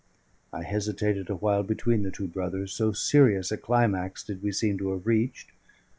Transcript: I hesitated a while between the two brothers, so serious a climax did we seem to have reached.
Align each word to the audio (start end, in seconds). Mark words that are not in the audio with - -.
I 0.51 0.63
hesitated 0.63 1.29
a 1.29 1.35
while 1.35 1.61
between 1.61 2.01
the 2.01 2.09
two 2.09 2.25
brothers, 2.27 2.73
so 2.73 2.91
serious 2.91 3.51
a 3.51 3.57
climax 3.57 4.23
did 4.23 4.41
we 4.41 4.51
seem 4.51 4.79
to 4.79 4.93
have 4.93 5.05
reached. 5.05 5.51